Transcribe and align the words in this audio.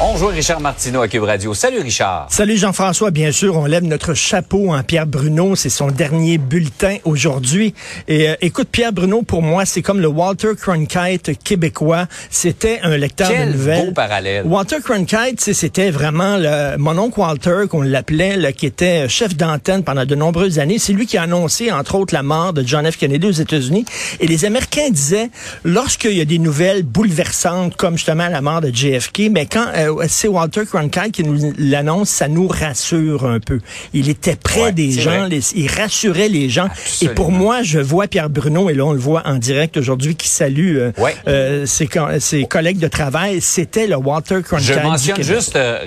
On 0.00 0.16
joue 0.16 0.26
Richard 0.26 0.60
Martineau 0.60 1.02
à 1.02 1.08
Cube 1.08 1.22
Radio. 1.22 1.54
Salut 1.54 1.78
Richard. 1.78 2.26
Salut 2.28 2.56
Jean-François, 2.56 3.12
bien 3.12 3.30
sûr, 3.30 3.56
on 3.56 3.64
lève 3.64 3.84
notre 3.84 4.12
chapeau 4.12 4.74
en 4.74 4.82
Pierre 4.82 5.06
Bruno, 5.06 5.54
c'est 5.54 5.68
son 5.68 5.86
dernier 5.86 6.36
bulletin 6.36 6.96
aujourd'hui. 7.04 7.74
Et 8.08 8.28
euh, 8.28 8.34
écoute, 8.40 8.68
Pierre 8.72 8.92
Bruno, 8.92 9.22
pour 9.22 9.40
moi, 9.40 9.64
c'est 9.64 9.82
comme 9.82 10.00
le 10.00 10.08
Walter 10.08 10.50
Cronkite 10.60 11.38
québécois. 11.44 12.06
C'était 12.28 12.80
un 12.82 12.96
lecteur 12.96 13.28
Quel 13.30 13.52
de 13.52 13.56
nouvelles. 13.56 13.86
beau 13.86 13.92
parallèle. 13.92 14.44
Walter 14.46 14.78
Cronkite, 14.82 15.40
c'était 15.40 15.90
vraiment 15.92 16.38
le, 16.38 16.76
mon 16.76 16.98
oncle 16.98 17.20
Walter, 17.20 17.62
qu'on 17.70 17.82
l'appelait, 17.82 18.52
qui 18.52 18.66
était 18.66 19.08
chef 19.08 19.36
d'antenne 19.36 19.84
pendant 19.84 20.04
de 20.04 20.14
nombreuses 20.16 20.58
années. 20.58 20.80
C'est 20.80 20.92
lui 20.92 21.06
qui 21.06 21.18
a 21.18 21.22
annoncé, 21.22 21.70
entre 21.70 21.94
autres, 21.94 22.14
la 22.14 22.24
mort 22.24 22.52
de 22.52 22.64
John 22.66 22.90
F. 22.90 22.98
Kennedy 22.98 23.28
aux 23.28 23.30
États-Unis. 23.30 23.84
Et 24.18 24.26
les 24.26 24.44
Américains 24.44 24.90
disaient, 24.90 25.30
lorsqu'il 25.62 26.14
y 26.14 26.20
a 26.20 26.24
des 26.26 26.40
nouvelles 26.40 26.82
bouleversantes, 26.82 27.76
comme 27.76 27.96
justement 27.96 28.28
la 28.28 28.40
mort 28.40 28.60
de 28.60 28.74
JFK, 28.74 29.30
mais 29.30 29.46
quand 29.46 29.66
euh, 29.76 29.84
c'est 30.08 30.28
Walter 30.28 30.62
Cronkite 30.66 31.12
qui 31.12 31.24
nous 31.24 31.52
l'annonce, 31.58 32.10
ça 32.10 32.28
nous 32.28 32.48
rassure 32.48 33.24
un 33.26 33.40
peu. 33.40 33.60
Il 33.92 34.08
était 34.08 34.36
près 34.36 34.62
Ouais, 34.64 34.72
des 34.72 34.90
gens, 34.92 35.26
les- 35.26 35.40
il 35.54 35.70
rassurait 35.70 36.28
les 36.28 36.48
gens. 36.48 36.68
Et 37.02 37.08
pour 37.08 37.30
moi, 37.32 37.62
je 37.62 37.78
vois 37.78 38.06
Pierre 38.06 38.30
Bruno, 38.30 38.70
et 38.70 38.74
là 38.74 38.84
on 38.84 38.92
le 38.92 38.98
voit 38.98 39.22
en 39.26 39.36
direct 39.36 39.76
aujourd'hui, 39.76 40.14
qui 40.16 40.28
salue 40.28 40.76
euh, 40.78 40.92
Ouais. 40.98 41.14
euh, 41.28 41.66
ses, 41.66 41.86
co- 41.86 42.18
ses 42.20 42.44
collègues 42.44 42.78
de 42.78 42.88
travail. 42.88 43.40
C'était 43.40 43.86
le 43.86 43.96
Walter 43.96 44.40
Cronkite. 44.42 44.66
Je 44.74 44.80
mentionne 44.80 45.22
juste, 45.22 45.56
euh, 45.56 45.78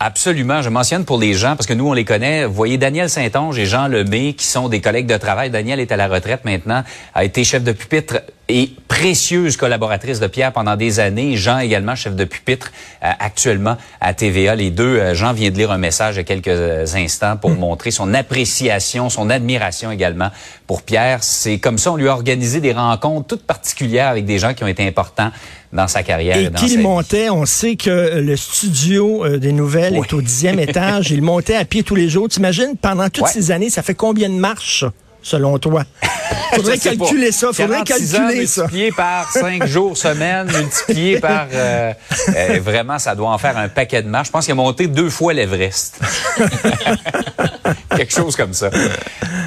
absolument, 0.00 0.62
je 0.62 0.68
mentionne 0.68 1.04
pour 1.04 1.18
les 1.18 1.34
gens, 1.34 1.56
parce 1.56 1.66
que 1.66 1.74
nous, 1.74 1.88
on 1.88 1.92
les 1.92 2.04
connaît. 2.04 2.44
Vous 2.46 2.54
voyez 2.54 2.78
Daniel 2.78 3.08
Saint-Onge 3.10 3.58
et 3.58 3.66
Jean 3.66 3.88
Lemay, 3.88 4.34
qui 4.34 4.46
sont 4.46 4.68
des 4.68 4.80
collègues 4.80 5.06
de 5.06 5.16
travail. 5.16 5.50
Daniel 5.50 5.80
est 5.80 5.90
à 5.92 5.96
la 5.96 6.08
retraite 6.08 6.44
maintenant, 6.44 6.84
a 7.14 7.24
été 7.24 7.44
chef 7.44 7.62
de 7.64 7.72
pupitre 7.72 8.20
et 8.50 8.70
précieuse 8.88 9.56
collaboratrice 9.58 10.20
de 10.20 10.26
Pierre 10.26 10.52
pendant 10.52 10.74
des 10.76 11.00
années. 11.00 11.36
Jean 11.36 11.58
également, 11.58 11.94
chef 11.94 12.16
de 12.16 12.24
pupitre 12.24 12.72
euh, 13.04 13.08
actuellement 13.18 13.76
à 14.00 14.14
TVA. 14.14 14.54
Les 14.54 14.70
deux, 14.70 14.96
euh, 14.98 15.14
Jean 15.14 15.32
vient 15.34 15.50
de 15.50 15.56
lire 15.56 15.70
un 15.70 15.78
message 15.78 16.14
il 16.14 16.18
y 16.18 16.20
a 16.20 16.24
quelques 16.24 16.94
instants 16.94 17.36
pour 17.36 17.50
montrer 17.50 17.90
son 17.90 18.14
appréciation, 18.14 19.10
son 19.10 19.28
admiration 19.30 19.90
également 19.92 20.30
pour 20.66 20.82
Pierre. 20.82 21.22
C'est 21.22 21.58
comme 21.58 21.78
ça, 21.78 21.92
on 21.92 21.96
lui 21.96 22.08
a 22.08 22.12
organisé 22.12 22.60
des 22.60 22.72
rencontres 22.72 23.26
toutes 23.26 23.42
particulières 23.46 24.08
avec 24.08 24.24
des 24.24 24.38
gens 24.38 24.54
qui 24.54 24.64
ont 24.64 24.68
été 24.68 24.86
importants 24.86 25.30
dans 25.72 25.86
sa 25.86 26.02
carrière. 26.02 26.38
Et 26.38 26.48
vie. 26.66 26.78
montait, 26.78 27.28
on 27.28 27.44
sait 27.44 27.76
que 27.76 28.18
le 28.20 28.36
studio 28.36 29.24
euh, 29.26 29.38
des 29.38 29.52
nouvelles 29.52 29.96
est 29.96 30.12
au 30.14 30.22
dixième 30.22 30.58
étage. 30.68 31.10
Il 31.10 31.20
montait 31.22 31.56
à 31.56 31.66
pied 31.66 31.82
tous 31.82 31.94
les 31.94 32.08
jours. 32.08 32.28
T'imagines, 32.28 32.76
pendant 32.80 33.10
toutes 33.10 33.24
Ouais. 33.24 33.30
ces 33.32 33.50
années, 33.50 33.68
ça 33.68 33.82
fait 33.82 33.94
combien 33.94 34.30
de 34.30 34.34
marches, 34.36 34.84
selon 35.22 35.58
toi? 35.58 35.84
Faudrait 36.54 36.78
calculer 36.78 37.30
ça. 37.32 37.48
Faudrait 37.52 37.84
46 37.84 38.14
ans 38.14 38.18
calculer 38.20 38.46
ça. 38.46 38.62
multiplié 38.62 38.92
par 38.92 39.30
5 39.30 39.66
jours 39.66 39.96
semaine, 39.96 40.46
multiplié 40.50 41.20
par... 41.20 41.46
euh, 41.52 41.92
euh, 42.34 42.58
vraiment, 42.62 42.98
ça 42.98 43.14
doit 43.14 43.30
en 43.30 43.38
faire 43.38 43.56
un 43.58 43.68
paquet 43.68 44.02
de 44.02 44.08
marches. 44.08 44.28
Je 44.28 44.32
pense 44.32 44.44
qu'il 44.46 44.52
a 44.52 44.56
monté 44.56 44.86
deux 44.86 45.10
fois 45.10 45.32
l'Everest. 45.34 46.00
Quelque 47.96 48.12
chose 48.12 48.36
comme 48.36 48.54
ça. 48.54 48.70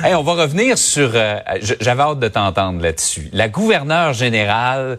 Hey, 0.03 0.13
on 0.15 0.23
va 0.23 0.33
revenir 0.33 0.77
sur... 0.77 1.11
euh, 1.13 1.39
J'avais 1.79 2.03
hâte 2.03 2.19
de 2.19 2.27
t'entendre 2.27 2.81
là-dessus. 2.81 3.29
La 3.33 3.49
gouverneure 3.49 4.13
générale 4.13 4.97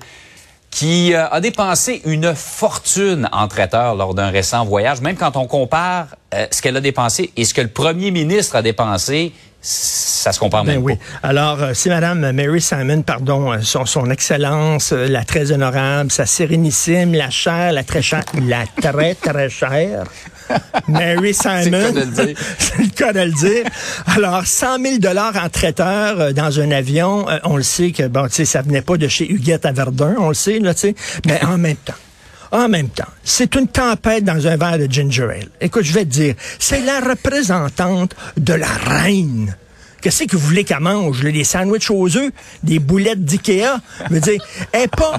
qui 0.70 1.14
a 1.14 1.38
dépensé 1.40 2.00
une 2.06 2.34
fortune 2.34 3.28
en 3.30 3.46
traiteur 3.46 3.94
lors 3.94 4.14
d'un 4.14 4.30
récent 4.30 4.64
voyage. 4.64 5.02
Même 5.02 5.16
quand 5.16 5.36
on 5.36 5.46
compare 5.46 6.06
ce 6.50 6.62
qu'elle 6.62 6.78
a 6.78 6.80
dépensé 6.80 7.30
et 7.36 7.44
ce 7.44 7.52
que 7.52 7.60
le 7.60 7.68
premier 7.68 8.10
ministre 8.10 8.56
a 8.56 8.62
dépensé, 8.62 9.32
ça 9.62 10.32
se 10.32 10.40
compare 10.40 10.64
Ben 10.64 10.74
même 10.74 10.82
oui. 10.82 10.96
pas. 10.96 11.28
Alors, 11.28 11.62
euh, 11.62 11.70
c'est 11.74 11.88
Madame 11.88 12.32
Mary 12.32 12.60
Simon, 12.60 13.02
pardon, 13.02 13.52
euh, 13.52 13.60
son, 13.62 13.86
son 13.86 14.10
excellence, 14.10 14.92
euh, 14.92 15.06
la 15.06 15.24
très 15.24 15.52
honorable, 15.52 16.10
sa 16.10 16.26
sérénissime, 16.26 17.14
la 17.14 17.30
chère, 17.30 17.72
la 17.72 17.84
très 17.84 18.02
chère, 18.02 18.24
la 18.46 18.64
très, 18.66 19.14
très 19.14 19.48
chère. 19.48 20.04
Mary 20.88 21.34
Simon. 21.34 21.62
le 21.62 21.70
cas 21.70 21.92
de 21.92 22.00
le 22.00 22.06
dire. 22.06 22.36
C'est 22.58 22.78
le 22.78 22.88
cas 22.90 23.12
de 23.12 23.20
le 23.20 23.32
dire. 23.32 23.64
Alors, 24.06 24.46
100 24.46 24.82
000 24.82 24.98
dollars 24.98 25.36
en 25.42 25.48
traiteur 25.48 26.20
euh, 26.20 26.32
dans 26.32 26.60
un 26.60 26.70
avion, 26.70 27.28
euh, 27.28 27.38
on 27.44 27.56
le 27.56 27.62
sait 27.62 27.92
que, 27.92 28.06
bon, 28.06 28.26
tu 28.26 28.34
sais, 28.34 28.44
ça 28.44 28.62
venait 28.62 28.82
pas 28.82 28.96
de 28.96 29.08
chez 29.08 29.30
Huguette 29.30 29.66
à 29.66 29.72
Verdun, 29.72 30.14
on 30.18 30.28
le 30.28 30.34
sait, 30.34 30.58
là, 30.58 30.74
tu 30.74 30.80
sais, 30.80 30.94
mais 31.26 31.42
en 31.44 31.58
même 31.58 31.76
temps. 31.76 31.94
En 32.52 32.68
même 32.68 32.90
temps, 32.90 33.08
c'est 33.24 33.54
une 33.54 33.66
tempête 33.66 34.24
dans 34.24 34.46
un 34.46 34.56
verre 34.58 34.78
de 34.78 34.86
ginger 34.86 35.22
ale. 35.22 35.48
Écoute, 35.60 35.84
je 35.84 35.94
vais 35.94 36.04
te 36.04 36.10
dire, 36.10 36.34
c'est 36.58 36.82
la 36.82 37.00
représentante 37.00 38.14
de 38.36 38.52
la 38.52 38.66
reine. 38.66 39.56
Qu'est-ce 40.02 40.24
que 40.24 40.36
vous 40.36 40.48
voulez 40.48 40.64
qu'elle 40.64 40.80
mange? 40.80 41.22
Des 41.22 41.44
sandwichs 41.44 41.90
aux 41.90 42.14
œufs? 42.16 42.30
Des 42.62 42.78
boulettes 42.78 43.24
d'Ikea? 43.24 43.80
Je 44.08 44.14
veux 44.14 44.20
dire, 44.20 44.44
elle 44.72 44.82
est 44.82 44.88
pas... 44.88 45.18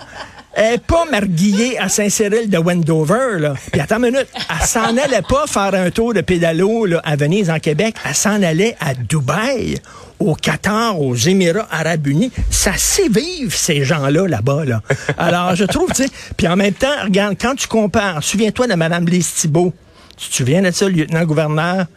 Elle 0.55 0.79
pas 0.79 1.05
marguillée 1.09 1.79
à 1.79 1.89
Saint-Cyril 1.89 2.49
de 2.49 2.57
Wendover, 2.59 3.39
là. 3.39 3.55
Puis 3.71 3.81
attends 3.81 3.97
une 3.97 4.11
minute, 4.11 4.27
elle 4.35 4.67
s'en 4.67 4.95
allait 4.97 5.23
pas 5.27 5.47
faire 5.47 5.73
un 5.73 5.89
tour 5.89 6.13
de 6.13 6.21
pédalo 6.21 6.85
là, 6.85 7.01
à 7.03 7.15
Venise, 7.15 7.49
en 7.49 7.59
Québec. 7.59 7.95
Elle 8.07 8.13
s'en 8.13 8.41
allait 8.43 8.75
à 8.79 8.93
Dubaï, 8.93 9.79
au 10.19 10.35
Qatar, 10.35 11.01
aux 11.01 11.15
Émirats 11.15 11.67
arabes 11.71 12.05
unis. 12.05 12.31
Ça 12.51 12.73
sait 12.77 13.09
vivre, 13.09 13.51
ces 13.51 13.83
gens-là, 13.83 14.27
là-bas, 14.27 14.65
là. 14.65 14.81
Alors, 15.17 15.55
je 15.55 15.65
trouve, 15.65 15.89
tu 15.91 16.03
sais... 16.03 16.09
Puis 16.37 16.47
en 16.47 16.55
même 16.55 16.73
temps, 16.73 17.03
regarde, 17.03 17.35
quand 17.39 17.55
tu 17.55 17.67
compares, 17.67 18.23
souviens-toi 18.23 18.67
de 18.67 18.75
Mme 18.75 19.07
Lise 19.07 19.33
Thibault. 19.33 19.73
Tu 20.15 20.29
te 20.29 20.35
souviens 20.35 20.61
de 20.61 20.69
ça, 20.69 20.85
le 20.85 20.91
lieutenant-gouverneur? 20.91 21.87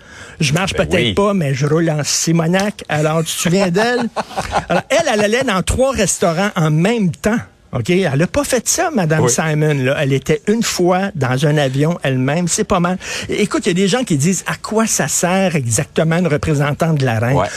Je 0.41 0.55
marche 0.55 0.73
Ben 0.73 0.87
peut-être 0.87 1.05
oui. 1.09 1.15
pas, 1.15 1.35
mais 1.35 1.53
je 1.53 1.67
roule 1.67 1.91
en 1.91 2.03
Simonac. 2.03 2.83
Alors, 2.89 3.19
tu 3.19 3.27
te 3.27 3.41
souviens 3.43 3.69
d'elle? 3.69 4.09
Alors, 4.71 4.83
elle, 4.89 5.05
elle 5.13 5.21
allait 5.21 5.45
dans 5.45 5.63
trois 5.63 5.93
restaurants 5.93 6.51
en 6.57 6.71
même 6.71 7.11
temps. 7.11 7.37
OK? 7.79 7.91
Elle 7.91 8.19
n'a 8.19 8.27
pas 8.27 8.45
fait 8.45 8.67
ça, 8.69 8.91
Madame 8.91 9.25
Oui. 9.25 9.31
Simon. 9.31 9.75
Là. 9.85 9.97
Elle 10.01 10.13
était 10.13 10.43
une 10.49 10.63
fois 10.63 11.11
dans 11.15 11.47
un 11.47 11.57
avion 11.57 11.99
elle-même. 12.03 12.49
C'est 12.49 12.65
pas 12.65 12.81
mal. 12.81 12.99
Écoute, 13.29 13.67
il 13.67 13.71
y 13.71 13.73
a 13.73 13.75
des 13.75 13.89
gens 13.89 14.05
qui 14.05 14.17
disent 14.17 14.45
à 14.47 14.55
quoi 14.57 14.87
ça 14.87 15.09
sert 15.09 15.57
exactement 15.57 16.17
une 16.17 16.27
représentante 16.29 16.99
de 16.99 17.05
la 17.05 17.19
reine? 17.19 17.37
Ouais. 17.37 17.49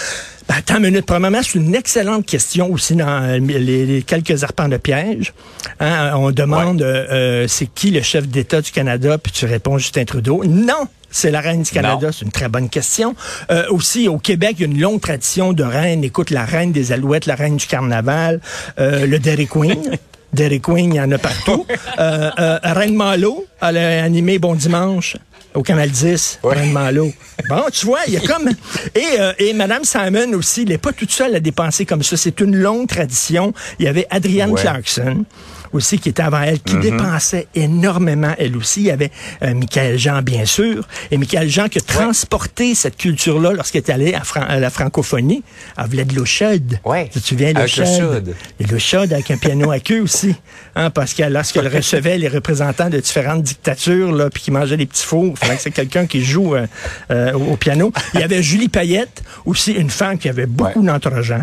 Ben, 0.48 0.56
attends 0.58 0.78
une 0.78 0.86
minute. 0.86 1.06
Premièrement, 1.06 1.42
c'est 1.44 1.60
une 1.60 1.76
excellente 1.76 2.26
question 2.26 2.72
aussi 2.72 2.96
dans 2.96 3.24
euh, 3.24 3.38
les, 3.38 3.86
les 3.86 4.02
quelques 4.02 4.44
arpents 4.44 4.68
de 4.68 4.78
piège. 4.78 5.34
Hein, 5.80 6.14
on 6.16 6.32
demande 6.32 6.82
euh, 6.82 7.06
euh, 7.12 7.46
c'est 7.48 7.68
qui 7.68 7.92
le 7.92 8.02
chef 8.02 8.28
d'État 8.28 8.60
du 8.60 8.72
Canada, 8.72 9.18
puis 9.20 9.32
tu 9.32 9.46
réponds 9.46 9.78
Justin 9.78 10.06
Trudeau. 10.06 10.44
Non! 10.46 10.88
C'est 11.12 11.32
la 11.32 11.42
reine 11.42 11.64
du 11.64 11.72
Canada, 11.72 12.12
c'est 12.12 12.24
une 12.24 12.32
très 12.32 12.50
bonne 12.50 12.70
question. 12.70 13.16
Euh, 13.50 13.66
aussi, 13.70 14.08
au 14.08 14.20
Québec, 14.20 14.56
il 14.60 14.62
y 14.62 14.64
a 14.66 14.68
une 14.68 14.80
longue 14.80 15.02
tradition 15.02 15.54
de 15.54 15.64
reine. 15.64 16.04
Écoute, 16.04 16.30
la 16.30 16.46
reine 16.46 16.72
des 16.72 16.92
Alouettes, 16.92 17.26
la 17.26 17.34
reine 17.36 17.58
du 17.58 17.66
carnaval, 17.66 18.40
euh, 18.80 19.08
le 19.08 19.18
Dairy 19.18 19.48
Queen. 19.48 19.98
Dairy 20.34 20.62
Queen, 20.62 20.94
il 20.94 20.98
y 20.98 21.02
en 21.02 21.12
a 21.12 21.18
partout. 21.18 21.66
Euh, 22.00 22.32
euh, 22.40 22.60
reine 22.64 22.96
Malo, 22.96 23.46
elle 23.62 23.78
a 23.78 24.04
animé 24.04 24.40
Bon 24.40 24.56
Dimanche 24.56 25.18
au 25.54 25.64
Canal 25.64 25.90
10, 25.90 26.40
Ouais. 26.44 26.56
Reine 26.56 26.72
Malo. 26.72 27.12
Bon, 27.50 27.64
tu 27.74 27.86
vois, 27.88 28.00
il 28.08 28.14
y 28.14 28.18
a 28.18 28.22
comme... 28.22 28.48
Et, 28.96 29.20
euh, 29.20 29.34
et 29.38 29.52
Mme 29.54 29.84
Simon 29.84 30.32
aussi, 30.34 30.62
elle 30.62 30.70
n'est 30.70 30.78
pas 30.78 30.94
toute 30.94 31.12
seule 31.12 31.36
à 31.36 31.40
dépenser 31.42 31.86
comme 31.86 32.04
ça. 32.04 32.16
C'est 32.16 32.40
une 32.40 32.56
longue 32.56 32.88
tradition. 32.88 33.54
Il 33.80 33.86
y 33.86 33.88
avait 33.90 34.08
Adrienne 34.12 34.52
Ouais. 34.52 34.62
Clarkson 34.62 35.26
aussi 35.74 36.00
qui 36.00 36.10
était 36.10 36.22
avant 36.24 36.42
elle, 36.42 36.60
qui 36.60 36.76
dépensait 36.78 37.48
énormément 37.56 38.34
elle 38.38 38.56
aussi. 38.58 38.82
Il 38.82 38.88
y 38.88 38.92
avait 38.92 39.12
euh, 39.44 39.54
Michael 39.54 39.98
Jean, 39.98 40.22
bien 40.22 40.46
sûr. 40.46 40.88
Et 41.12 41.18
Michael 41.18 41.50
Jean 41.50 41.68
qui 41.68 41.78
a 41.80 41.82
transporté 41.82 42.76
cette 42.76 42.98
culture-là 42.98 43.54
lorsqu'il 43.54 43.80
est 43.80 43.90
allé 43.90 44.14
à, 44.14 44.22
Fran- 44.24 44.46
à 44.48 44.60
la 44.60 44.70
francophonie. 44.70 45.44
Elle 45.78 45.86
voulait 45.86 46.06
de 46.06 46.16
l'eau 46.16 46.26
chaude. 46.26 46.80
Ouais. 46.86 47.10
Tu 47.12 47.20
te 47.22 47.28
souviens, 47.28 47.54
l'eau 47.54 47.62
chaude. 47.68 48.36
l'eau 48.72 48.80
chaude 48.80 49.14
avec 49.14 49.30
un 49.32 49.38
piano 49.38 49.72
à 49.72 49.80
queue 49.80 50.02
aussi. 50.02 50.36
Hein, 50.76 50.90
parce 50.90 51.14
que 51.14 51.24
lorsqu'elle 51.24 51.68
recevait 51.68 52.18
les 52.18 52.28
représentants 52.28 52.90
de 52.90 53.00
différentes 53.00 53.44
dictatures, 53.44 54.12
là, 54.12 54.30
puis 54.30 54.44
qui 54.44 54.52
mangeaient 54.52 54.78
des 54.78 54.86
petits 54.86 55.06
fours, 55.06 55.34
il 55.34 55.38
fallait 55.38 55.56
que 55.58 55.62
c'est 55.62 55.72
quelqu'un 55.72 56.06
qui 56.06 56.24
joue 56.24 56.56
euh, 56.56 56.66
euh, 57.12 57.34
au 57.34 57.50
au 57.50 57.56
piano. 57.58 57.92
Il 58.14 58.20
y 58.20 58.24
avait 58.24 58.44
Julie 58.44 58.70
Payette, 58.70 59.24
aussi 59.46 59.72
une 59.74 59.90
femme 59.90 60.18
qui 60.20 60.30
avait 60.30 60.46
beaucoup 60.46 60.82
d'entre-gens. 60.84 61.42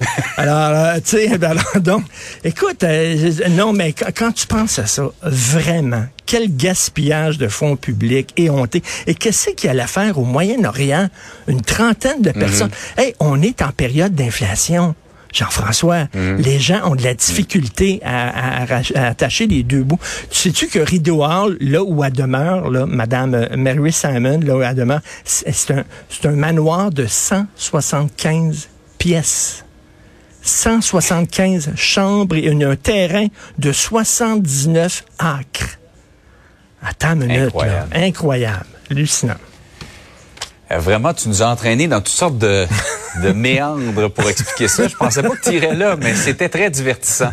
Alors, 0.36 0.70
euh, 0.70 0.94
tu 0.96 1.18
sais, 1.18 1.38
ben 1.38 1.50
alors, 1.50 1.82
donc, 1.82 2.04
écoute, 2.44 2.82
euh, 2.84 3.32
non, 3.50 3.72
mais 3.72 3.92
quand, 3.92 4.10
quand 4.16 4.32
tu 4.32 4.46
penses 4.46 4.78
à 4.78 4.86
ça, 4.86 5.10
vraiment, 5.22 6.04
quel 6.26 6.54
gaspillage 6.54 7.38
de 7.38 7.48
fonds 7.48 7.76
publics 7.76 8.32
éhonté. 8.36 8.82
Et 9.06 9.14
qu'est-ce 9.14 9.50
qu'il 9.50 9.72
y 9.72 9.78
a 9.78 9.82
à 9.82 9.86
faire 9.86 10.18
au 10.18 10.24
Moyen-Orient? 10.24 11.08
Une 11.48 11.60
trentaine 11.60 12.22
de 12.22 12.30
personnes? 12.30 12.70
Hey, 12.96 13.14
on 13.20 13.42
est 13.42 13.62
en 13.62 13.72
période 13.72 14.14
d'inflation. 14.14 14.94
Jean-François, 15.32 16.08
les 16.38 16.58
gens 16.58 16.90
ont 16.90 16.96
de 16.96 17.04
la 17.04 17.14
difficulté 17.14 18.00
à, 18.04 18.64
à 18.64 19.06
attacher 19.06 19.46
les 19.46 19.62
deux 19.62 19.82
bouts. 19.82 19.98
Tu 20.30 20.38
sais-tu 20.38 20.66
que 20.66 20.80
Rideau 20.80 21.22
Hall, 21.22 21.56
là 21.60 21.82
où 21.84 22.02
elle 22.02 22.12
demeure, 22.12 22.68
là, 22.70 22.86
Madame 22.86 23.34
euh, 23.34 23.56
Mary 23.56 23.92
Simon, 23.92 24.40
là 24.40 24.56
où 24.56 24.62
elle 24.62 24.74
demeure, 24.74 25.00
c'est 25.24 25.70
un, 25.70 25.84
c'est 26.08 26.26
un 26.26 26.32
manoir 26.32 26.90
de 26.90 27.06
175 27.06 28.68
pièces. 28.98 29.64
175 30.42 31.72
chambres 31.76 32.36
et 32.36 32.46
une- 32.46 32.64
un 32.64 32.76
terrain 32.76 33.26
de 33.58 33.72
79 33.72 35.04
acres. 35.18 35.78
Attends 36.82 37.12
une 37.12 37.26
minute, 37.26 37.40
Incroyable. 37.46 37.90
là. 37.94 38.00
Incroyable. 38.00 38.66
Hallucinant. 38.90 39.34
Euh, 40.72 40.78
Vraiment, 40.78 41.12
tu 41.14 41.28
nous 41.28 41.42
as 41.42 41.46
entraînés 41.48 41.88
dans 41.88 41.98
toutes 42.00 42.08
sortes 42.08 42.38
de, 42.38 42.66
de 43.22 43.32
méandre 43.32 44.08
pour 44.10 44.28
expliquer 44.28 44.68
ça. 44.68 44.88
Je 44.88 44.96
pensais 44.96 45.22
pas 45.22 45.30
que 45.30 45.48
tu 45.48 45.56
irais 45.56 45.74
là, 45.74 45.96
mais 46.00 46.14
c'était 46.14 46.48
très 46.48 46.70
divertissant. 46.70 47.30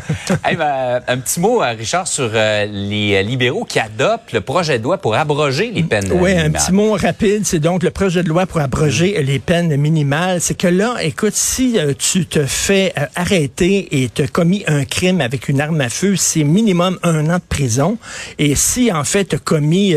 Ben, 0.58 1.02
un 1.08 1.18
petit 1.18 1.40
mot, 1.40 1.62
euh, 1.62 1.74
Richard, 1.78 2.08
sur 2.08 2.32
euh, 2.34 2.66
les 2.66 3.22
libéraux 3.22 3.64
qui 3.64 3.80
adoptent 3.80 4.34
le 4.34 4.42
projet 4.42 4.80
de 4.80 4.84
loi 4.84 4.98
pour 4.98 5.16
abroger 5.16 5.72
les 5.72 5.84
peines 5.84 6.12
Oui, 6.12 6.34
un 6.34 6.50
petit 6.50 6.72
mot 6.72 6.94
rapide. 6.94 7.46
C'est 7.46 7.60
donc 7.60 7.84
le 7.84 7.92
projet 7.92 8.24
de 8.24 8.30
loi 8.30 8.46
pour 8.46 8.60
abroger 8.60 9.22
les 9.22 9.40
peines 9.40 9.76
minimales. 9.76 10.42
C'est 10.42 10.56
que 10.56 10.68
là, 10.68 10.96
écoute, 11.02 11.34
si 11.36 11.78
tu 12.00 12.26
te 12.26 12.46
fais 12.46 12.94
arrêter 13.16 14.04
et 14.04 14.10
te 14.10 14.24
commis 14.24 14.64
un 14.68 14.84
crime 14.84 15.22
avec 15.22 15.48
une 15.48 15.62
arme 15.62 15.82
à 15.82 15.90
feu, 15.90 16.16
c'est 16.16 16.44
minimum 16.44 16.98
un 17.04 17.30
an 17.30 17.36
de 17.36 17.44
prison. 17.48 17.98
Et 18.40 18.56
si, 18.56 18.92
en 18.92 19.04
fait, 19.04 19.26
tu 19.26 19.36
as 19.36 19.40
commis 19.40 19.96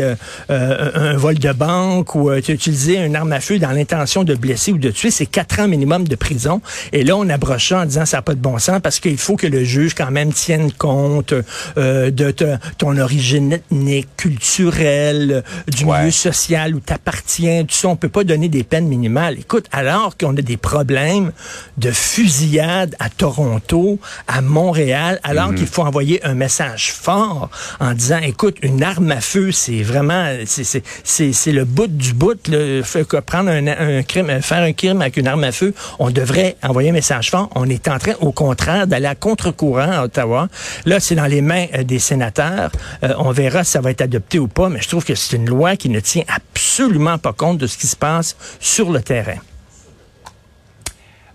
un 0.49 1.17
vol 1.17 1.39
de 1.39 1.51
banque 1.51 2.13
ou 2.15 2.29
tu 2.41 2.51
as 2.51 2.53
utilisé 2.53 2.97
une 2.97 3.15
arme 3.15 3.33
à 3.33 3.39
feu 3.39 3.57
dans 3.57 3.71
l'intention 3.71 4.23
de 4.23 4.35
blesser 4.35 4.71
ou 4.71 4.77
de 4.77 4.91
tuer, 4.91 5.11
c'est 5.11 5.25
quatre 5.25 5.59
ans 5.59 5.67
minimum 5.71 6.07
de 6.07 6.15
prison. 6.15 6.61
Et 6.93 7.03
là, 7.03 7.15
on 7.17 7.27
abroche 7.29 7.69
ça 7.69 7.79
en 7.79 7.85
disant 7.85 8.05
ça 8.05 8.17
n'a 8.17 8.21
pas 8.21 8.35
de 8.35 8.39
bon 8.39 8.59
sens 8.59 8.79
parce 8.83 8.99
qu'il 8.99 9.17
faut 9.17 9.35
que 9.35 9.47
le 9.47 9.63
juge 9.63 9.95
quand 9.95 10.11
même 10.11 10.31
tienne 10.31 10.71
compte 10.71 11.33
euh, 11.77 12.11
de 12.11 12.33
ton 12.77 12.97
origine 12.97 13.53
ethnique, 13.53 14.07
culturelle, 14.17 15.43
du 15.67 15.85
milieu 15.85 16.11
social 16.11 16.75
où 16.75 16.79
tu 16.79 16.93
appartiens, 16.93 17.63
tout 17.63 17.75
ça. 17.75 17.87
On 17.87 17.95
peut 17.95 18.09
pas 18.09 18.23
donner 18.23 18.49
des 18.49 18.63
peines 18.63 18.87
minimales. 18.87 19.39
Écoute, 19.39 19.65
alors 19.71 20.17
qu'on 20.17 20.35
a 20.37 20.41
des 20.41 20.57
problèmes 20.57 21.31
de 21.77 21.91
fusillade 21.91 22.95
à 22.99 23.09
Toronto, 23.09 23.99
à 24.27 24.41
Montréal, 24.41 25.19
alors 25.23 25.49
mhm. 25.49 25.55
qu'il 25.55 25.67
faut 25.67 25.83
envoyer 25.83 26.23
un 26.25 26.33
message 26.33 26.91
fort 26.91 27.49
en 27.79 27.93
disant, 27.93 28.19
écoute, 28.19 28.57
une 28.61 28.83
arme 28.83 29.11
à 29.11 29.21
feu, 29.21 29.51
c'est 29.51 29.81
vraiment, 29.81 30.27
c'est 30.45 31.51
le 31.51 31.65
bout 31.65 31.87
du 31.87 32.13
bout. 32.13 32.47
Là, 32.47 32.81
prendre 33.25 33.49
un, 33.49 33.67
un 33.67 34.03
crime, 34.03 34.41
faire 34.41 34.63
un 34.63 34.73
crime 34.73 35.01
avec 35.01 35.17
une 35.17 35.27
arme 35.27 35.43
à 35.43 35.51
feu, 35.51 35.60
on 35.99 36.09
devrait 36.09 36.55
envoyer 36.63 36.89
un 36.89 36.93
message 36.93 37.31
fort. 37.31 37.49
On 37.55 37.69
est 37.69 37.87
en 37.87 37.97
train, 37.99 38.13
au 38.19 38.31
contraire, 38.31 38.87
d'aller 38.87 39.07
à 39.07 39.15
contre-courant 39.15 39.91
à 39.91 40.03
Ottawa. 40.03 40.47
Là, 40.85 40.99
c'est 40.99 41.15
dans 41.15 41.25
les 41.25 41.41
mains 41.41 41.67
euh, 41.75 41.83
des 41.83 41.99
sénateurs. 41.99 42.71
Euh, 43.03 43.13
on 43.17 43.31
verra 43.31 43.63
si 43.63 43.71
ça 43.71 43.81
va 43.81 43.91
être 43.91 44.01
adopté 44.01 44.39
ou 44.39 44.47
pas, 44.47 44.69
mais 44.69 44.81
je 44.81 44.87
trouve 44.87 45.05
que 45.05 45.15
c'est 45.15 45.35
une 45.35 45.47
loi 45.47 45.75
qui 45.75 45.89
ne 45.89 45.99
tient 45.99 46.23
absolument 46.27 47.17
pas 47.17 47.33
compte 47.33 47.57
de 47.57 47.67
ce 47.67 47.77
qui 47.77 47.87
se 47.87 47.95
passe 47.95 48.35
sur 48.59 48.91
le 48.91 49.01
terrain. 49.01 49.37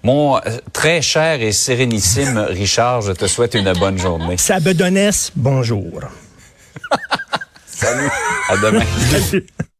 Mon 0.03 0.37
euh, 0.37 0.41
très 0.73 1.03
cher 1.03 1.43
et 1.43 1.53
sérénissime 1.53 2.39
Richard, 2.49 3.03
je 3.03 3.13
te 3.13 3.27
souhaite 3.27 3.55
une 3.55 3.73
bonne 3.73 3.99
journée. 3.99 4.37
Sabedonès, 4.37 5.33
bonjour. 5.35 6.01
Salut. 7.67 8.09
À 8.49 8.57
demain. 8.57 8.85